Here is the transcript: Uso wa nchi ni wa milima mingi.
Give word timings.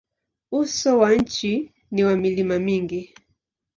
Uso 0.51 0.99
wa 0.99 1.15
nchi 1.15 1.73
ni 1.91 2.03
wa 2.03 2.15
milima 2.17 2.59
mingi. 2.59 3.15